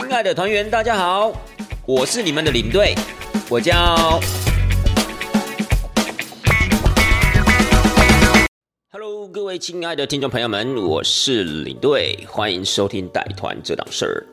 [0.00, 1.32] 亲爱的团员，大家好，
[1.84, 2.94] 我是你们的领队，
[3.50, 4.20] 我叫。
[8.92, 14.24] Hello，各位亲爱的听众朋友们，我是领队，欢迎收听带团这档事儿。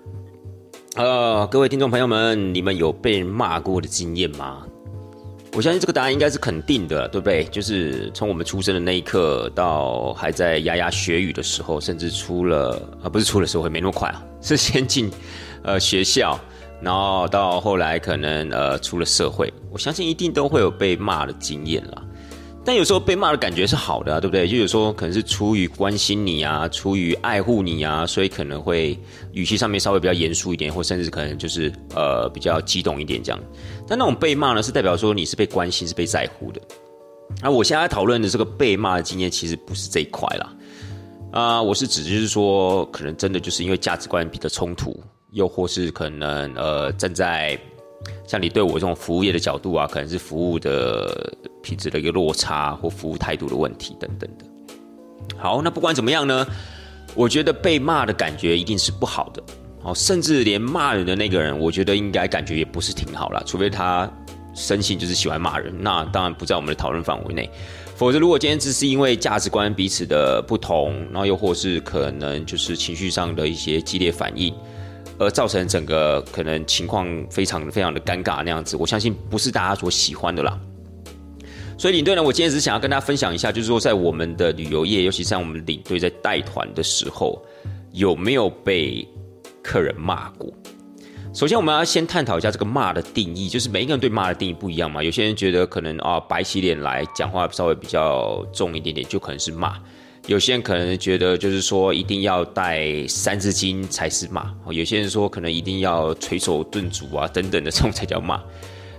[0.98, 4.62] 呃，各位听众朋友们，你们有被骂过的经验吗？
[5.54, 7.44] 我相信这个答案应该是肯定的，对不对？
[7.46, 15.10] 就是从我们出生的那一刻，到还在牙牙学语的时候，甚至出了啊，不是出了社会没那么快啊，是先进
[15.66, 16.40] 呃学校，
[16.82, 22.02] 然后到后来可能呃出了社会，我相信一定都会有被骂的经验啦。
[22.68, 24.48] 但有时候被骂的感觉是好的啊，对不对？
[24.48, 28.98] 就有时候可能是出于关心你啊，出于爱护你啊，所以可能会
[29.34, 33.40] 语气上面稍微比较严肃一点，或甚至可能就是呃比较激动一点这样。
[33.88, 36.60] 但那种被骂呢，是代表说你是被关心、是被在乎的。
[37.40, 40.52] 那我现在讨论的这个被骂的经验，其实不是这一块啦。
[41.32, 45.00] 啊，我是指就是说，可能真的就是因为价值观比较冲突，
[45.36, 47.60] 又或是可能呃站在。
[48.28, 51.34] 像你对我这种服务业的角度啊，可能是服务的
[51.64, 54.46] 品质的一个落差，或服务态度的问题等等的。
[55.38, 56.46] 好，那不管怎么样呢，
[57.16, 59.44] 我觉得被骂的感觉一定是不好的。
[59.82, 64.12] 哦，甚至连骂人的那个人，我觉得应该感觉也不是挺好啦，除非他
[64.54, 67.50] 生性就是喜欢骂人，那当然不在我们的讨论范围内。
[67.96, 74.54] 否则，如果今天只是因为价值观彼此的不同，然后又或是可能就是情绪上的一些激烈反应。
[75.18, 80.60] 而造成整个可能情况非常非常的尴尬那样子，我相信不是大家所喜欢的啦。
[81.78, 87.42] 所以领队呢，我今天只想要跟大家分享一下，就是说在我们的旅游业，尤其像我们领队在带团的时候，
[87.92, 89.06] 有没有被
[89.62, 90.50] 客人骂过？
[91.34, 95.04] 首先，我们要先探讨一下这个骂的定义，就是每一个人对骂的定义不一样嘛。
[95.04, 99.78] 有些人觉得可能啊，摆起脸来讲话稍微比较重一点点，就可能是骂。
[100.28, 108.42] 有些人可能觉得，就是说一定要带三字经才是骂；有些人说可能一定要捶手顿足啊等等的这种才叫骂。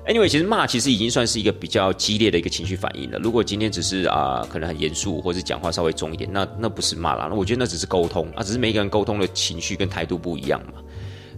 [0.07, 3.19] Anyway，其实骂其实已经算是一个比较激烈的一个情绪反应了。
[3.19, 7.27] 如果今天只是啊，可能很严肃，或是讲话稍微重一点，那那不是骂啦。
[7.29, 10.81] 那我觉得那只是沟通啊，只是每个人沟通的情绪跟态度不一样嘛。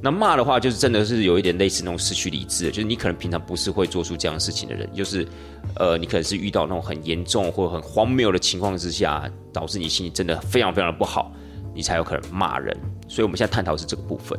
[0.00, 5.26] 那骂的话，就是真的是有一点类似那种失去理智，就是你可能平常不是会做出这样事情的人，就是，
[5.74, 11.32] 呃，你可能是遇到那种很严重或很荒谬的情况之下，导致你心情真的非常非常的不好，
[11.74, 12.76] 你才有可能骂人。
[13.08, 14.38] 所以我们现在探讨是这个部分。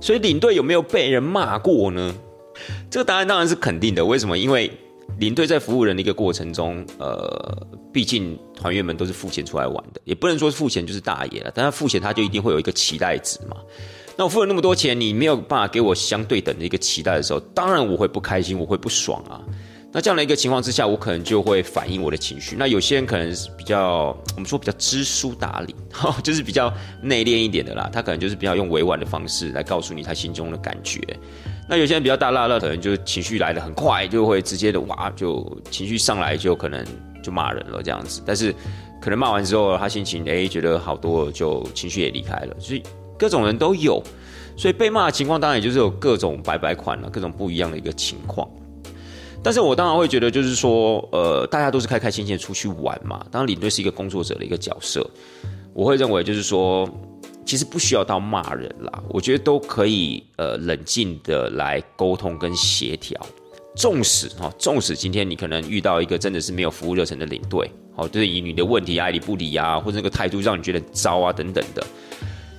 [0.00, 2.14] 所以领队有没有被人骂过呢？
[2.90, 4.04] 这个答案当然是肯定的。
[4.04, 4.38] 为什么？
[4.38, 4.70] 因为
[5.18, 13.56] 领队在服务人的一个过程中，呃，毕竟团员们都是付钱出来玩的，也不能说付钱就是大爷了，但他付钱他就一定会有一个期待值嘛。
[14.16, 19.40] 那我付了那么多钱，你没有办法给我相对等的一个期待的时候，当然我会不开心，我会不爽啊。
[19.90, 22.56] 那这样的一个情况之下，我可能就会反映我的情绪。
[22.58, 25.74] 那有些人可能是比较，我们说比较知书达理，
[26.22, 31.00] 就是比较内敛一点的啦，他可能就是比较用委婉的方式来告诉你他心中的感觉。
[31.68, 36.84] 那有些人比较大辣辣，可能就情绪来的很快，就会直接的哇，就情绪上来就可能
[37.22, 38.20] 就骂人了这样子。
[38.26, 38.52] 但是
[39.00, 42.82] 可能骂完之后，他心情哎觉得好多，就情绪也离开了，所以。
[43.24, 44.02] 各种人都有，
[44.54, 48.46] 所以被骂的情况当然也就是有各种白白款了，各种不一样的一个情况。
[49.42, 53.24] 但是我当然会觉得，就是说，呃，大家都是开开心心的出去玩嘛。
[53.30, 55.10] 当然，领队是一个工作者的一个角色，
[55.72, 56.86] 我会认为就是说，
[57.46, 59.02] 其实不需要到骂人啦。
[59.08, 63.18] 我觉得都可以，呃，冷静的来沟通跟协调。
[63.74, 71.82] 纵使哈，纵使今天你可能遇到一个真的是没有服务热忱的领队，好，对于你的问题爱理不理啊，或者那个态度让你觉得糟啊等等的。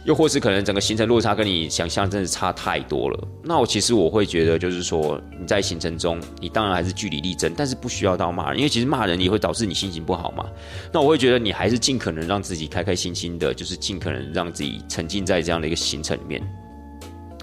[0.05, 10.45] 又或是可能整个行程落差跟你想象真的差太多了，那我其实我会觉得就是说你在行程中，你当然还是据理力争，但是不需要到骂人，因为其实骂人也会导致你心情不好嘛。
[10.93, 16.39] 那我会觉得你还是尽可能让自己开开心心的，就是尽可能让自己沉浸在这样的一个行程里面。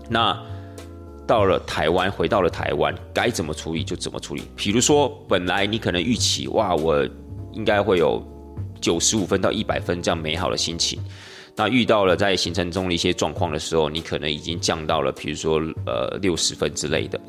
[0.08, 0.40] 那
[1.26, 4.42] 到了台湾，回到了台湾，该怎么处理就怎么处理。
[4.54, 7.04] 比如说，本来你可能预期哇，我
[7.54, 8.22] 应该会有
[8.80, 11.00] 九十五分到一百分这样美好的心情。
[11.54, 17.20] 那遇到了在行程中的一些状况的时候，你可能已经降到了，比如说呃六十分之类的。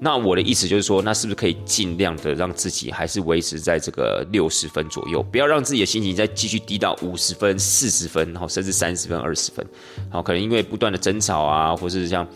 [0.00, 9.64] 那我的意思就是说，那是不是可以尽量的让自己还是维持在这个六十分左右，不要让自己的心情再继续低到五十分、四十分，然后甚至三十分、二十分。
[10.10, 12.26] 好，可能因为不断的争吵啊，或是像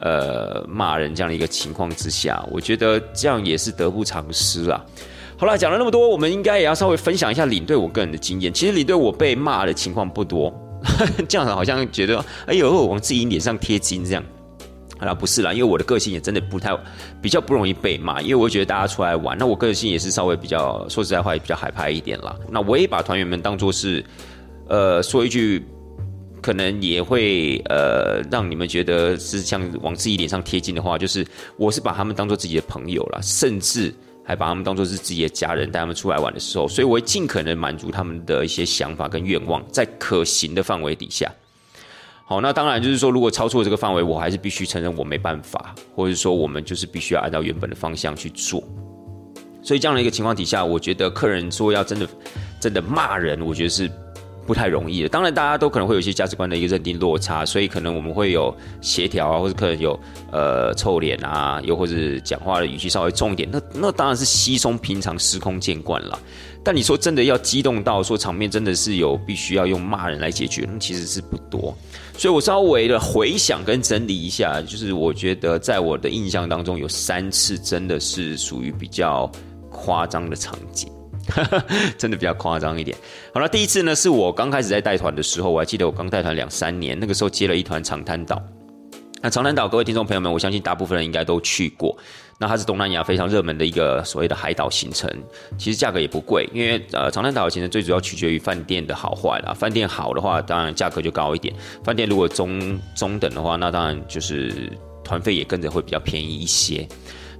[0.00, 4.82] 呃骂人这样的一个情况之下，我觉得这样也是得不偿失啦。
[5.36, 8.52] 好了，讲了那么多，我们应该也要稍微分享一下领队我个人的经验。
[8.52, 10.52] 其实领队我被骂的情况不多。
[11.28, 14.22] 这样子好像觉得，哎呦，往自己脸上贴金这样，
[14.98, 16.76] 好了，不是啦，因为我的个性也真的不太
[17.20, 22.36] 比较不容易被骂，因为我觉得大家出来玩，那我个性也是稍微比较说实在话也比较害怕一点啦。
[22.50, 24.04] 那我也把团员们当做是，
[24.68, 25.64] 呃，说一句。
[26.40, 31.26] 可能也会呃让你们觉得是像往自己脸上贴金的话，就是
[31.56, 33.92] 我是把他们当做自己的朋友了，甚至
[34.28, 41.32] 还把他们当做是自己的家人，带他们出来玩的时候，所以我会尽可能满足他们的一些想法跟愿望，在可行的范围底下。
[42.26, 48.62] 好，那当然就是说，如果超出了这个范围，我还是必须承认我没办法，或者说我们就是必须要按照原本的方向去做。
[49.62, 52.06] 所以这样的一个情况底下，我觉得客人说要真的
[52.60, 53.90] 真的骂人，我觉得是
[54.48, 55.08] 不太容易的。
[55.10, 60.00] 当然，大家都可能会有一些价值观的一个认定落差，所以可能我们会有协调啊，或者可能有
[60.32, 66.18] 呃臭脸啊，又或者讲话的语气稍微重一点，那那当然是稀松平常、司空见惯了。
[66.64, 71.76] 但你说真的要激动到说场面真的是有必须要用骂人来解决，那其实是不多。
[72.16, 79.30] 所以我稍微的回想跟整理一下，就是我觉得在我的印象当中，有三次真的是属于比较
[79.70, 80.90] 夸张的场景，
[81.98, 82.96] 真的比较夸张一点。
[83.32, 88.42] 好了，第一次呢是我刚开始在带团的时候，我还记得我刚带团两三年，那个时候接了一团长滩岛。
[89.20, 91.96] 那长滩岛，各位听众朋友们，我相信大部分人应该都去过。
[92.38, 95.10] 那它是东南亚非常热门的一个所谓的海岛行程，
[95.58, 99.52] 其实价格也不贵，因为呃长滩岛的行程最主要取决于饭店的好坏啦。
[99.52, 101.52] 饭店好的话，当然价格就高一点；
[101.82, 104.70] 饭店如果中中等的话，那当然就是
[105.02, 106.86] 团费也跟着会比较便宜一些。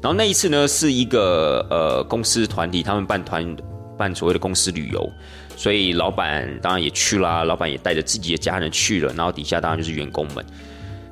[0.03, 3.57] 然后那一次呢，是一个呃公司团体，他们办团
[3.99, 5.13] 办所谓的公司旅游，
[5.57, 10.45] 所以老板当然也去啦，老板也带着自己的家人去了，然后底下当然就是员工们。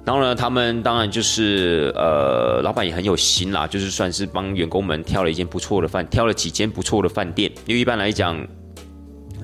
[0.04, 7.50] 然后呢，他们当然就是呃，老板也很有心啦，就是算是帮员工们挑了一间不错的饭，挑了几间不错的饭店。
[7.66, 8.46] 因为一般来讲，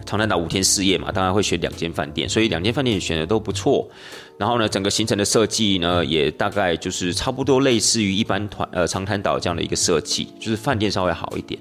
[0.07, 3.91] 长滩岛五天四夜嘛，当然会选两间饭店，所以两间饭店选的都不错。
[4.39, 11.61] 然后呢，整个行程的设计呢，也大概就是差不多类似于一般团呃长滩岛这样的一个设计，就是饭店稍微好一点。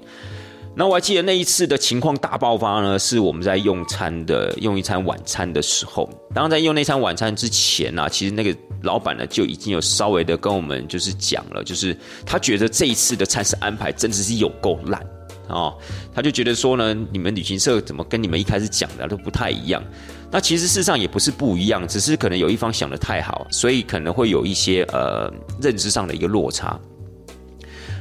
[0.74, 6.08] 那我还记得那一次的情况大爆发呢，是我们在用餐的用一餐晚餐的时候。
[6.34, 15.06] 当然，在用那餐晚餐之前呢，其实那个老板呢就已经有稍微的跟我们就是讲了，就是他觉得这一次的餐食安排真的是有够烂
[15.48, 15.76] 哦。
[16.14, 19.84] 他就觉得说呢，你们旅行社怎么跟你们一开始讲的都不太一样。
[20.30, 25.30] 那其实事实上也不是不一样，只是可能有一方想的太好，所以可能会有一些呃
[25.60, 26.80] 认知上的一个落差。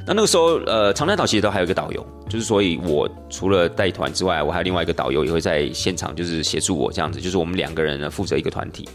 [0.06, 8.88] 那那个时候，呃，长滩岛其实都还有一个导游，就是所以，我除了带团之外，我还有另外一个导游也会在现场，就是协助我这样子，就是我们两个人呢负责一个团体。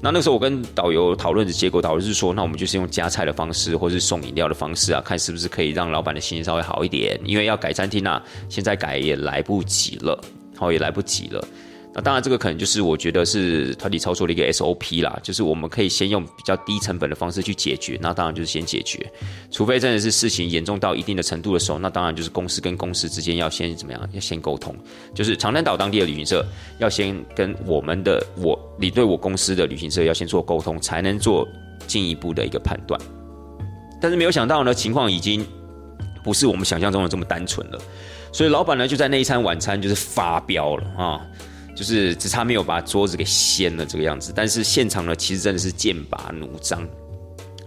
[0.00, 10.20] 那那个时候我跟导游讨论的结果，导游是说，那我们就是用加菜的方式，或是送饮料的方式啊，看是不是可以让老板的心情稍微好一点，因为要改餐厅啊，现在改也来不及了，
[10.56, 11.44] 好也来不及了。
[11.98, 17.98] 那当然，这个可能就是我觉得是团体操作的一个 SOP 啦，就是我们可以先用比较低成本的方式去解决。
[18.00, 19.04] 那当然就是先解决，
[19.50, 24.08] 除非真的是事情严重到一定的程度的时候，那当然就是公司跟公司之间要先怎么样？
[24.12, 24.72] 要先沟通，
[25.12, 26.46] 就是长滩岛当地的旅行社
[26.78, 31.44] 要先跟我们的我你对我公司的旅行社要先做沟通，才能做
[31.88, 33.00] 进一步的一个判断。
[34.00, 35.44] 但是没有想到呢，情况已经
[36.22, 37.80] 不是我们想象中的这么单纯了，
[38.32, 41.26] 所以老板呢就在那一餐晚餐就是发飙了啊！
[41.78, 46.84] 就是只差没有把桌子给掀了这个样子，但是现场呢，其实真的是剑拔弩张。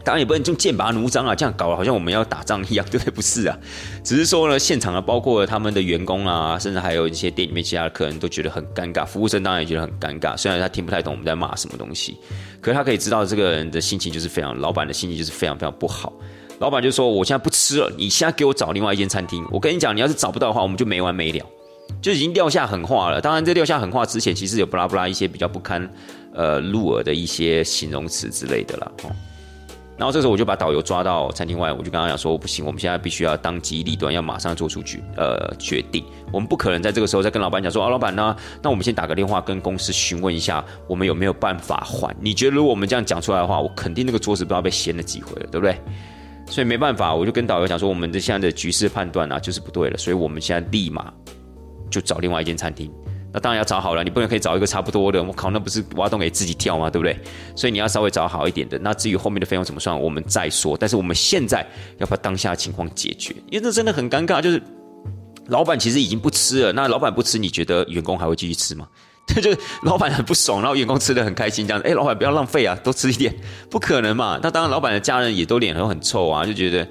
[0.04, 3.12] 当然也不能用剑拔弩张啊，这样搞好像我们要打仗一样，对不对？
[3.12, 3.58] 不是啊，
[4.04, 10.36] 只是说呢，现场呢，包括他们的员工啊，甚至还有一些店里面其他的客人都觉得很尴尬，服务生当然也觉得很尴尬。
[10.36, 12.18] 虽然他听不太懂我们在骂什么东西，
[12.60, 16.12] 可是他可以知道这个人的心情就是非常，老板的心情就是非常非常不好。
[16.60, 19.44] 老板就说：“我现在不吃了，你现在给我找另外一间餐厅。
[19.52, 21.46] 我跟你讲，你要是找不到的话，我们就没完没了。”
[22.02, 23.20] 就已经撂下狠话了。
[23.20, 25.90] 当然，在撂下狠话之前，其实有布拉布拉一些比较不堪
[26.34, 28.92] 呃入耳的一些形容词之类的啦。
[29.04, 29.12] 哦，
[29.98, 36.04] 然后这时候我就把导游抓到餐厅外，我就跟他讲说：不行，我们现在必须要当机立断，要马上做出决呃决定。
[36.32, 38.36] 我们不可能在这个时候再跟老板讲说：啊，老板呢？
[38.64, 42.16] 那我们先打个电话跟公司询问一下，我们有没有办法换？
[42.20, 45.78] 你觉得如果我们这样讲出来的话，我肯定那个桌子不知道被掀了几回了，对不对？
[46.48, 51.14] 所以没办法，我就跟导游讲说：我们的现在的局势判断啊，就是不对了，所以我们现在立马。
[51.92, 52.90] 就找另外一间餐厅，
[53.34, 55.22] 那当然要找好了，你不能可以找一个差不多的。
[55.22, 56.90] 我靠，那不是挖洞给自己跳吗？
[56.90, 57.20] 对不对？
[57.56, 58.80] 所以你要稍微找好一点的。
[58.80, 60.76] 那至于后面的费用怎么算，我们再说。
[60.76, 61.64] 但是我们现在
[62.00, 64.42] 要把当下情况解决，因为这真的很尴尬。
[64.42, 64.62] 就是
[65.48, 68.88] 老板其实已经不吃了，那老板不吃，你觉得员工还会继续吃吗？
[69.28, 71.88] 这 就老板很不爽，然后员工吃的很开心，这样子。
[71.88, 73.34] 哎，老板不要浪费啊，多吃一点，
[73.70, 74.40] 不可能嘛。
[74.42, 76.88] 那当然，老板的家人也都脸都很臭啊，就觉得。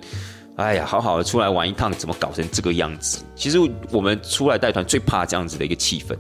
[0.61, 3.25] 哎呀，好好的出来玩一趟，怎么搞成这个样子？
[3.35, 3.59] 其实
[3.91, 6.15] 我们出来带团最怕这样子的一个气氛，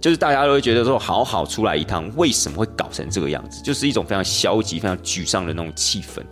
[0.00, 3.62] 就是大家都会觉得说，好好出来一趟，为什么会搞成这个样子？
[3.62, 6.22] 就是一种非常消极、非常沮丧的那种气氛。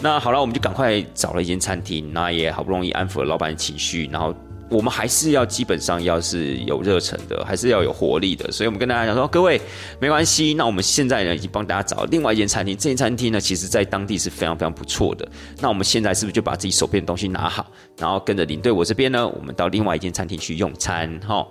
[0.00, 4.34] 那好了，我们就赶快找了一间餐厅，那也好不容易安抚了老板的情绪，然后
[4.70, 8.50] 我们还是要基本上要是有热忱的，还是要有活力的。
[8.52, 9.60] 所以我们跟大家讲说，各位
[9.98, 15.26] 没关系，那我们现在呢已经帮大家找另外一间餐厅，这间餐厅呢其实在当地是非常非常不错的。
[15.60, 21.46] 那我们现在是不是就把自己手边的东西拿好，然后跟着领队我这边呢，我们到另外一间餐厅去用餐，哈，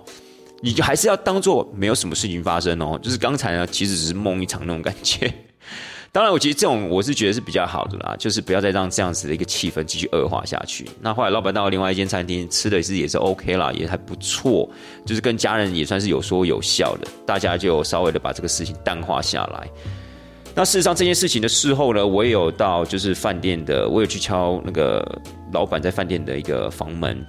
[0.60, 5.32] 你就还是要当做没有什么事情发生哦，就是刚才呢其实只是梦一场那种感觉。
[6.10, 10.88] 当然，我觉得这种我是觉得是比较好的啦，就是不要再让这样子的一个气氛继续恶化下去。
[11.00, 14.68] 那后来老板到另外一间餐厅吃的是也是 OK 啦，也还不错，
[15.04, 19.68] 就是跟家人也算是有说有笑的，大家就稍微的把这个事情淡化下来。
[20.54, 25.06] 那事实上这件事情的事后呢，我也有到就是饭店的，我有去敲那个
[25.52, 27.24] 老板在饭店的一个房门。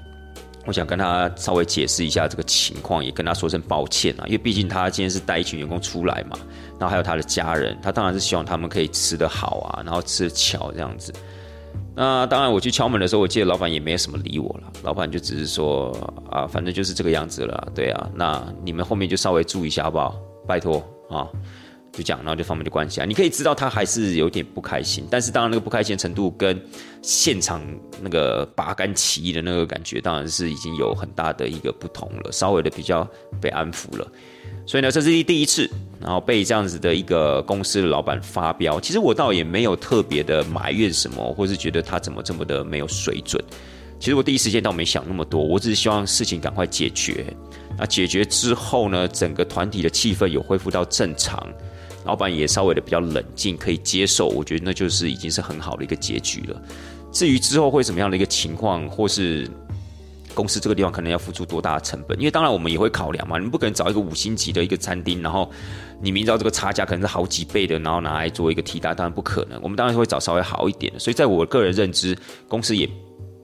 [0.70, 6.38] 我想跟他稍微解释一下这个情况，也跟他说声抱歉啊，因为毕竟他今天是带一群员工出来嘛，
[6.80, 11.12] 然后还有他的家人，他当然是希望他们可以吃得好啊，然后吃得巧这样子。
[11.96, 15.92] 那当然我去敲门的时候，我记得老板也没有什么理我了，老板就只是说
[16.30, 20.16] 啊，反正就是这个样子了，对啊，那你们后面就稍微注意一下好不好？
[20.48, 20.78] 拜托
[21.10, 21.28] 啊。
[21.92, 23.06] 就讲，然后就方面就关系啊。
[23.06, 26.62] 你可以知道他还是有点不开心，但是当然那个不开心程度跟
[27.02, 27.62] 现场
[28.02, 33.08] 那个拔竿起义的那个感觉，当然是已经有很大的一个不同了，稍微的比较
[33.42, 34.08] 被安抚了。
[34.66, 35.68] 所以呢，这是第一次，
[36.00, 38.80] 然后被这样子的一个公司的老板发飙。
[38.80, 43.44] 其实我倒也没有特别的埋怨什么，或是觉得他怎么这么的没有水准。
[44.00, 47.26] 其实我第一时间倒没想那么多，我只是希望事情赶快解决。
[47.78, 51.52] 那解决之后呢，整个团体的气氛有恢复到正常。
[52.06, 56.62] 老板也稍微的比较冷静，可以接受，我觉得那就是已经是很好的一个结局了。
[57.12, 59.50] 至于之后会什么样的一个情况，或是
[60.36, 65.52] 公司这个地方可能要付出多大的成本，因为当然我们也会考量嘛，你不可能找一个五星级的一个餐厅，然后
[66.02, 69.60] 你明知道这个差价可能是好几倍的，然后拿来做一个替代，当然不可能。
[69.62, 71.00] 我们当然会找稍微好一点的。
[71.00, 72.88] 所以在我个人认知，公司也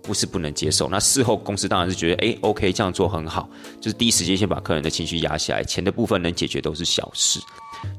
[0.04, 0.88] 不是不能接受。
[0.88, 3.50] 那事后公司当然是觉得，哎，OK，这样做很好，
[3.82, 7.40] 就是第一时间先把客人的情绪压下来，钱的部分能解决都是小事。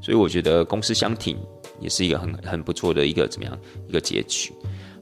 [0.00, 1.36] 所以我觉得公司相挺
[1.80, 4.52] 也是一个很很不错的一个怎么样一个结局。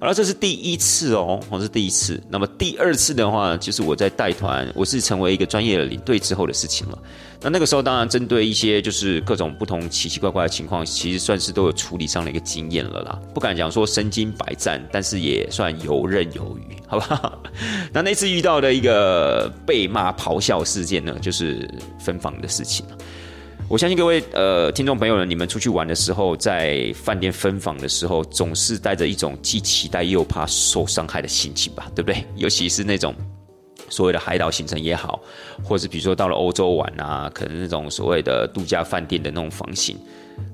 [0.00, 2.22] 好了，这是第一次哦，我是第一次。
[2.28, 6.98] 那么第二次的话，就是我在带团，我是成为一个专业的领队之后的事情了。
[7.40, 13.18] 那那个时候当然针对一些就是各种不同奇奇怪怪的情况，其实算是都有处理上的一个经验了啦。
[13.32, 17.40] 不敢讲说身经百战，但是也算游刃有余，好不好？
[17.90, 21.66] 那那次遇到的一个被骂咆哮事件呢，就是
[21.98, 22.98] 分房的事情了。
[23.66, 32.24] 我相信各位呃听众朋友呢，你们出去玩的时候，在饭店分房的时候，总是带着一种既期待又怕受伤害的心情吧，对不对？
[32.36, 33.14] 尤其是那种
[33.88, 35.18] 所谓的海岛行程也好，
[35.62, 39.96] 或者比如说到了欧洲玩啊，可能那种所谓的度假饭店的那种房型，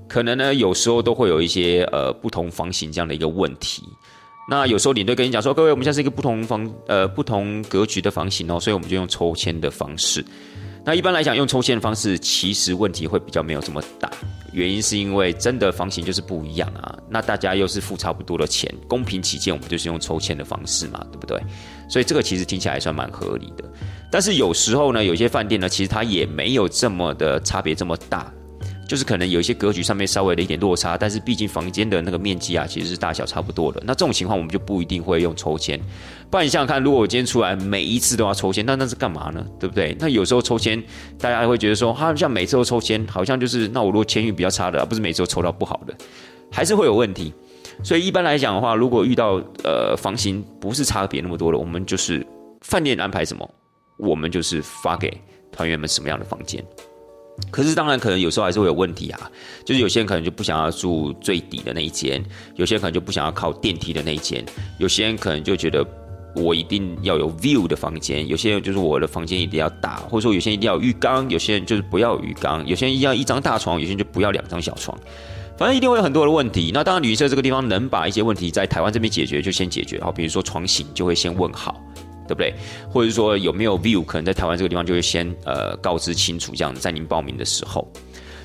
[0.09, 3.83] 可能呢有时候都会有一些呃不同房型这样的一个问题。
[4.49, 10.25] 那有时候领队跟你讲说，各位我们现在是一个不同房呃不同格局的房型哦，所以我们就用抽签的方式。
[10.85, 14.11] 那一般来讲，用抽签的方式，其实问题会比较没有这么大。
[14.53, 16.99] 原因是因为真的房型就是不一样啊。
[17.09, 21.41] 那大家又是付差不多的钱，公平起见，我们就是用抽签的方式嘛，对不对？
[21.89, 23.65] 所以这个其实听起来还算蛮合理的。
[24.11, 28.33] 但是有时候呢，有些饭店呢，其实它也没有这么的差别这么大。
[28.91, 33.81] 就是可能有一些格局上面稍微的一点落差，但是毕竟房间的那个面积啊，其实是大小差不多的。
[33.87, 35.79] 那这种情况我们就不一定会用抽签。
[36.29, 39.47] 不然你想想看，如果我今天出来每一次都要抽签，那那是干嘛呢？
[39.61, 39.97] 对不对？
[40.01, 40.83] 那有时候抽签，
[41.21, 45.95] 大家会觉得说，哈，像每次都抽签，好像就是那我如果签运比较差的，而不是每次都抽到不好的，
[46.51, 47.33] 还是会有问题。
[47.85, 52.27] 所以一般来讲的话，如果遇到呃房型不是差别那么多的，我们就是
[52.63, 53.49] 饭店安排什么，
[53.99, 55.17] 我们就是发给
[55.53, 56.61] 团员们什么样的房间。
[57.51, 59.31] 可是当然，可能有时候还是会有问题啊。
[59.65, 62.23] 就是有些人可能就不想要住最底的那一间，
[62.57, 64.45] 有些人可能就不想要靠电梯的那一间，
[64.79, 65.87] 有些人可能就觉得
[66.35, 74.97] 我一定要有 view 的房间，有些人就是我的房间一定要大，或者说有些人一定要有浴缸，有些人就是不要浴缸，有些人一定要一张大床，有些人就不要两张小床，
[75.59, 76.71] 反正一定会有很多的问题。
[76.73, 81.81] 那当然，旅行社这个地方能把一些问题在台湾这边解决，就先解决好，比如说床型就会先问好。
[82.31, 82.55] 对不对？
[82.89, 84.05] 或者说有没有 view？
[84.05, 87.87] 可能在台湾这个地方就会先呃告知清楚，这样在您报名的时候。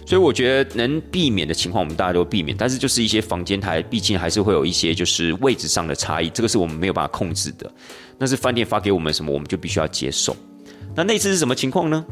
[0.07, 2.55] 所以我觉得能避免的情况，我们大家都避免。
[2.55, 7.71] 但是就是一些房间台，毕竟还是会有一些就是位置上的差异，这个是我们没有办法控制的。
[8.17, 10.35] 那是饭店发给我们什么，我们就必须要接受。
[10.95, 12.05] 那那次是什么情况呢？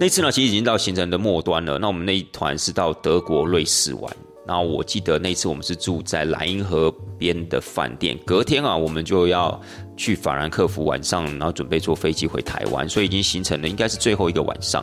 [0.00, 1.78] 那次呢，其实已经到行程的末端了。
[1.78, 4.16] 那我们那一团是到德国、瑞士玩。
[4.46, 9.58] 然后我记得那次我们是住在莱茵河边的饭店，隔天啊，我们就要
[9.96, 14.82] 去法兰克福晚上，然后准备坐飞机回台湾，所以已经形成了应该是最后一个晚上。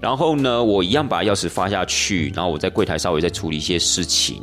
[0.00, 4.42] 然后呢，我一样把钥匙发下去，然后我在柜台稍微再处理一些事情，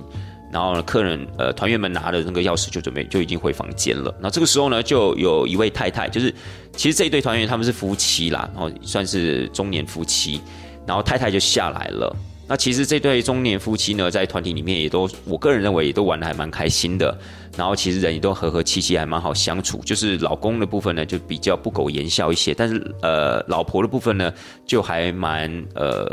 [0.52, 4.14] 然后客人呃团员们拿的那个钥匙就准备就已经回房间了。
[4.20, 6.34] 那这个时候呢，就有一位太太，就是
[6.76, 10.42] 其实这一对团员他们是夫妻啦，然后算是中年夫妻，
[10.88, 12.16] 然后太太就下来了。
[12.54, 17.18] 那其实这对中年夫妻呢，在团体里面也都，我个人认为也都玩的还蛮开心的。
[17.58, 19.80] 然后其实人也都和和气气，还蛮好相处。
[19.80, 24.32] 就是老公的部分呢，就比较不苟言笑一些，但是呃，老婆的部分呢，
[24.68, 26.08] 就还蛮呃，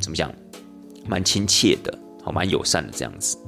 [0.00, 0.32] 怎么讲，
[1.06, 3.38] 蛮亲切的，好，蛮友善的这样子。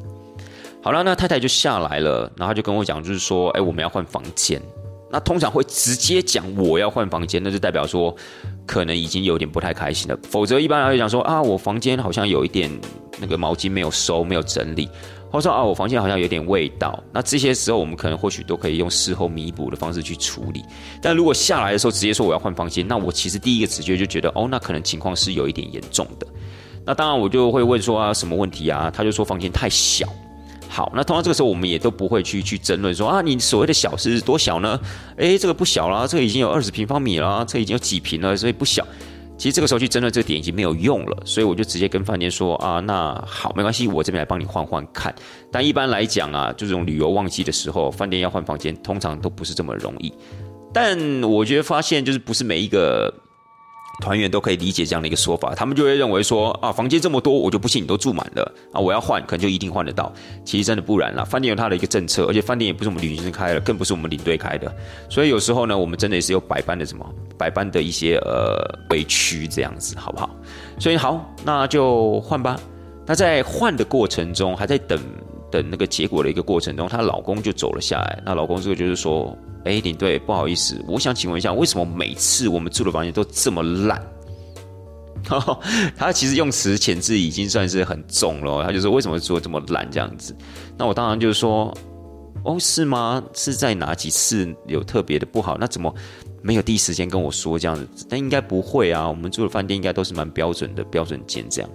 [0.80, 4.62] 好了，那太太就下来了，然后就跟我讲，就是说，哎，我们要换房间。
[5.10, 8.14] 那通常会直接讲我要换房间，那就代表说
[8.66, 10.18] 可能已经有点不太开心了。
[10.28, 12.70] 否则一般来讲说啊，我房间好像有一点
[13.18, 14.88] 那个毛巾没有收，没有整理，
[15.30, 17.02] 或者说啊，我房间好像有点味道。
[17.12, 20.62] 那这些时候我们可能或许都可以用事后弥补的方式去处理。
[21.00, 26.26] 但如果下来的时候直接说我要换房间，那我其实第一个直觉就觉得哦，那可能情况是有一点严重的。
[26.84, 28.90] 那当然我就会问说啊，什么问题啊？
[28.94, 30.06] 他就说房间太小。
[30.68, 34.78] 好，那通常这个时候我们也都不会去去争论说啊，你所谓的小是多小呢？
[35.16, 38.86] 诶，这个不小啦，这个已经有二十平方米了，这已经有几平了，所以不小。
[39.38, 45.14] 其实这个时候去争论这个点已经没有用了，所以我就直接跟饭店说啊，那好，没关系，我这边来帮你换换看。
[45.52, 50.12] 但一般来讲啊，就这种旅游旺季的时候，饭店要换房间，通常都不是这么容易。
[50.72, 53.12] 但我觉得发现就是不是每一个。
[54.00, 60.12] 团员都可以理解这样的一个说法，他们就会认为说啊，房间这么多，我就不信你都住满了啊，我要换可能就一定换得到。
[60.44, 64.70] 其实真的不然啦，饭店有它的一个政策，而且饭店也不是我们旅行社开的，更不是我们领队开的，
[65.08, 67.04] 所以有时候呢，我们真的也是有百般的什么
[67.38, 68.56] 百般的一些呃
[68.90, 70.28] 委屈这样子，好不好？
[70.78, 72.60] 所以好，那就换吧。
[73.06, 75.00] 那在换的过程中，还在等
[75.50, 78.22] 等那个结果的一个过程中，她老公就走了下来。
[78.26, 79.36] 那老公这个就是说。
[79.66, 84.00] 哎，领队，不好意思，我想请问一下，为什么每次我们住的房间都这么烂？
[85.96, 90.36] 他其实用词遣字已经算是很重了，他就说为什么住的这么烂这样子？
[90.78, 91.76] 那我当然就是说，
[92.44, 93.20] 哦，是吗？
[93.34, 95.56] 是在哪几次有特别的不好？
[95.58, 95.92] 那怎么
[96.42, 98.06] 没有第一时间跟我说这样子？
[98.08, 101.68] 但应该不会啊，我们住的饭店应该都是蛮标准的标准间这样。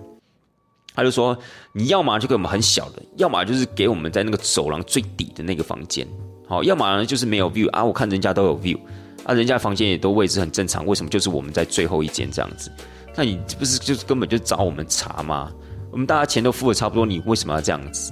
[0.96, 1.38] 他就说，
[1.74, 6.08] 你要么就给我们很小的，要么就是给我们在那个走廊最底的那个房间。
[6.51, 8.77] 好，要么呢就是没有 view 啊，我看人家都有 view，
[9.24, 12.70] 啊，人家房间也都位置很正常，为什么就是我们在最后一间这样子？
[13.16, 15.50] 那你不是就是根本就找我们茬吗？
[15.92, 18.11] 我们大家钱都付的差不多，你为什么要这样子？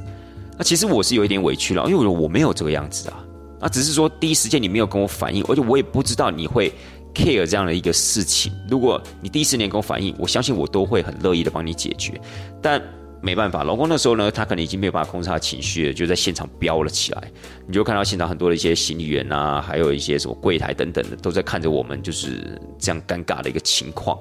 [0.58, 3.26] 那其实我是有一点委屈了，因为我没有这个样子啊，
[3.60, 6.72] 啊，只是说第一时间你没有跟我反映，而且我也不知道你会
[7.14, 8.54] care 这样的一个事情。
[8.70, 12.18] 如果你第一时间跟我反映，我相信我都会很乐意的帮你解决，
[12.62, 12.82] 但。
[13.22, 17.32] 没办法，老公那时候呢，他可能已经没有办法控制他情绪了，就在现场飙了起来。
[17.68, 24.18] 你就看到现场很多的一些行李员啊，还有一些什么柜台等等的，都在看着我们，就是这样尴尬的一个情况。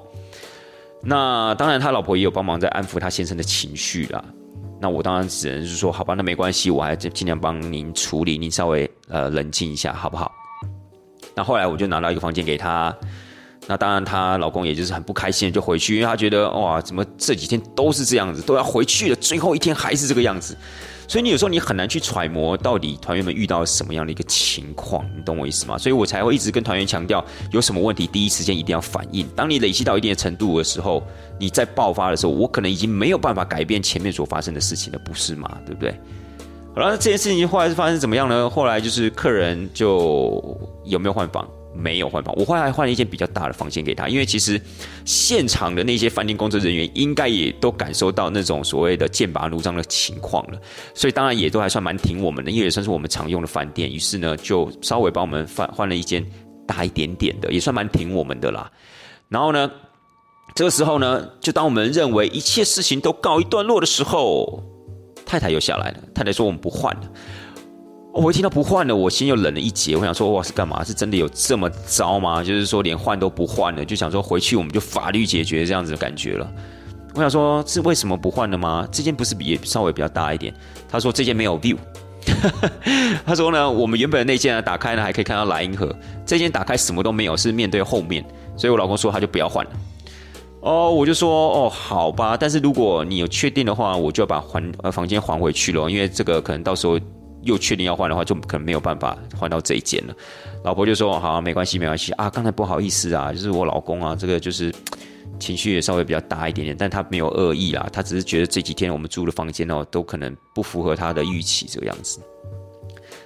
[1.01, 4.23] 那当然，他老婆也有帮忙在安抚他先生的情绪啦。
[4.81, 10.31] 那我当然只能是说，好吧，那没关系，我还尽量帮您处理，您稍微呃冷静一下，好不好？
[11.35, 12.93] 那后来我就拿到一个房间给他。
[13.69, 20.57] 那当然，她老公也就是很不开心，就回去，因为他觉得哇，怎么这几天都是这样子，都要回去了，最后一天还是这个样子。
[21.07, 25.77] 所以你有时候你很难去揣摩到底团员们遇到什么样的一个情况，你懂我意思吗？
[25.77, 29.27] 所以我才会一直跟团员强调，有什么问题第一时间一定要反应。
[29.35, 31.03] 当你累积到一定的程度的时候，
[31.39, 35.59] 你在爆发的时候，我可能已经没有办法改变前面所发生的事情了，不是吗？
[35.63, 35.93] 对不对？
[36.73, 38.49] 好了，这件事情后来是发生怎么样呢？
[38.49, 41.47] 后来就是客人就有没有换房？
[41.73, 44.59] 没有换房，我后来换了一间比较大的房间给他，因为其实
[45.05, 50.59] 现场的那些饭店工作人员应该也都感受到那种所谓的剑拔弩张的情况了，
[50.93, 56.25] 所以当然也都还算蛮挺我们的，因为也算是我们常用的饭店，于是呢就稍微帮我们换换了一间
[56.67, 58.69] 大一点点的，也算蛮挺我们的啦。
[59.29, 59.71] 然后呢，
[60.55, 64.63] 这个时候呢，就当我们认为一切事情都告一段落的时候，
[65.25, 67.01] 太太又下来了，太太说我们不换了。
[68.11, 69.95] 我一听到不换了，我心又冷了一截。
[69.95, 70.83] 我想说，哇，是干嘛？
[70.83, 72.43] 是真的有这么糟吗？
[72.43, 76.51] 就是说连换都不换了，就想说回去我们就法律解决这样子的感觉了。
[77.13, 78.87] 我想说，是为什么不换了吗？
[78.91, 80.51] 这件不是比稍微比较大一点？
[80.89, 81.77] 他说这件没有 view。
[83.25, 85.95] 他说呢，我们原本那件呢打开呢还可以看到莱茵河，
[86.25, 88.25] 这件打开什么都没有，是面对后面。
[88.57, 89.71] 所以我老公说他就不要换了。
[90.61, 92.35] 哦，我就说哦，好吧。
[92.35, 96.99] 但是如果你有确定的话，我就要把还呃房间还回去了，因为这个可能到时候。
[97.43, 100.13] 又确定要换的话，就可能没有办法换到这一间了。
[100.63, 104.73] 老婆就说：“好，没关系，没关系啊，刚才不好意思啊，就是我老公啊，这个就是
[105.39, 112.19] 情绪也稍微比较大一点点，但他没有恶意啦，他只是觉得这几天我们住的房间哦，都可能不符合他的预期这个样子。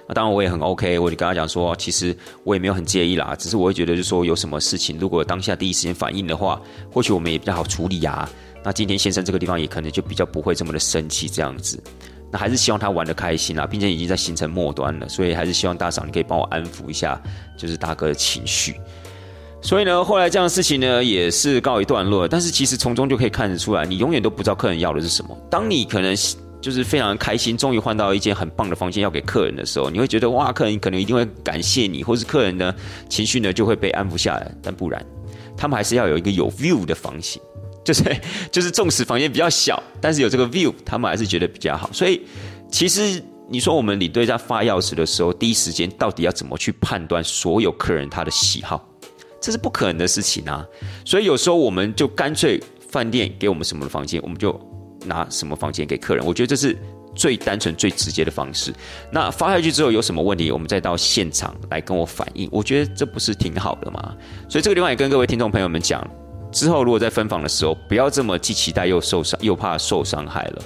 [0.06, 6.60] 那当然我也很 OK，我就跟他讲说，其实我也没有很介意啦，只是我会觉得，就说有什么事情，如果当下第一时间反应的话，
[6.92, 8.28] 或许我们也比较好处理啊。
[8.62, 11.82] 那今天先生这个地方也可能就比较不会这么的生气这样子。”
[12.34, 17.22] 那还是希望他玩的开心啊，并且已经在行程末端了，所以还是希望大嫂你可以帮我安抚一下，
[17.56, 18.74] 就是大哥的情绪。
[19.62, 22.26] 所以呢，后来这样的事情呢也是告一段落。
[22.26, 25.38] 但是其实从中就可以看得出来，你永远都不知道客人要的是什么。
[25.48, 26.12] 当你可能
[26.60, 32.74] 就是非常开心，终于换到一间很棒的房间要给客人的时候，你会觉得哇，客人可能一定会感谢你，或是客人呢
[33.08, 34.52] 情绪呢就会被安抚下来。
[34.60, 35.06] 但不然，
[35.56, 37.40] 他们还是要有一个有 view 的房型，
[37.84, 38.02] 就是
[38.50, 41.90] 就是纵使房间比较小，但是有这个 view，他们还是觉得比较好。
[41.92, 42.22] 所以
[42.70, 48.84] 其实你说我们领队在发钥匙的时候，第一时间到底要怎么去判断所有客人他的喜好？
[49.40, 50.66] 这是不可能的事情啊！
[51.04, 54.58] 所以有时候我们就干脆饭店给我们什么房间，我们就
[55.04, 56.24] 拿什么房间给客人。
[56.24, 56.74] 我觉得这是
[57.14, 58.72] 最单纯、最直接的方式。
[59.12, 62.48] 那发下去之后有什么问题，我们再到现场来跟我反映。
[62.50, 64.16] 我觉得这不是挺好的吗？
[64.48, 66.02] 所以这个地方也跟各位听众朋友们讲，
[66.54, 70.62] 之后如果在分房的时候，不要这么既期待又受伤，又怕受伤害了。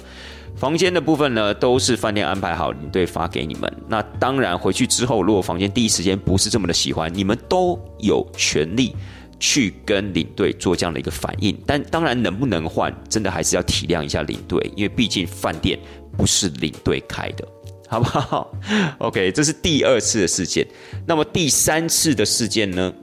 [0.55, 3.73] 房间的部分呢，都是饭店安排好领队发给你们。
[3.87, 8.95] 那当然回去之后，如果房间第一时间不是这么的喜欢，你们都有权利
[9.39, 11.57] 去跟领队做这样的一个反应。
[11.65, 15.79] 但当然能不能换，真的还是要体谅一下领队，因为毕竟饭店
[16.17, 17.47] 不是领队开的，
[17.87, 18.51] 好不好
[18.97, 20.67] ？OK，这是第二次的事件。
[21.07, 22.93] 那么第三次的事件呢？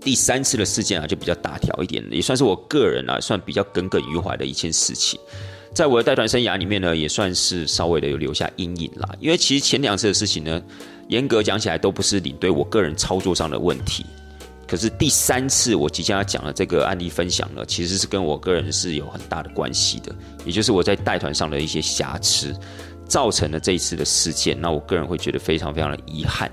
[0.00, 5.18] 第三次的事件啊，就比较大条一点，也算是我个人啊，算比较耿耿于怀的一件事情。
[5.74, 9.08] 在我的带团生涯里面呢，也算是稍微的有留下阴影啦。
[9.20, 10.62] 因为其实前两次的事情呢，
[11.08, 14.04] 严格讲起来都不是领队我个人操作上的问题。
[14.66, 22.54] 可是第三次我即将要讲的这个案例分享呢，其实是跟我个人是有很大的关系的，也就是我在带团上的一些瑕疵，
[23.06, 24.60] 造成了这一次的事件。
[24.60, 26.50] 那我个人会觉得非常非常的遗憾，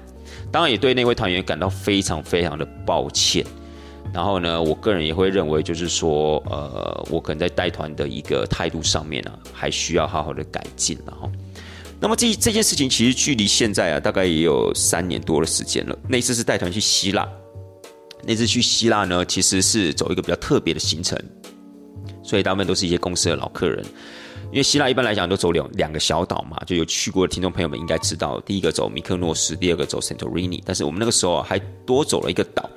[0.56, 3.46] 当然也对那位团员感到非常非常的抱歉。
[4.14, 11.30] 然后呢，我个人也会认为，就是说，呃，我可能在带团的一个态度上面呢，还需要好好的改进了哈。
[12.00, 16.00] 那么这这件事情其实距离现在啊，大概也有三年多的时间了。
[16.08, 17.28] 那次是带团去希腊，
[18.24, 21.22] 那次去希腊呢，其实是走一个比较特别的行程，
[22.24, 23.84] 所以大部分都是一些公司的老客人。
[24.56, 30.62] 因为希腊一般来讲都走两两个小岛嘛，就有去过的听众朋友们应该知道，第一个走米克诺斯，第二个走 Santorini。
[30.66, 32.70] 但是我们那个时候还多走了一个岛。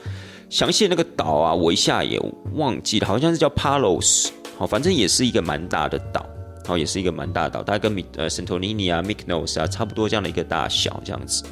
[0.51, 2.21] 详细的那个岛啊，我一下也
[2.55, 6.27] 忘记了，好像是叫 Palos，好，反正也是一个蛮大的岛，
[6.67, 11.45] 好，也是一个蛮大的岛，大概跟米呃 Santorini 啊、Mykonos 啊差不多这样的一个大小，这样子。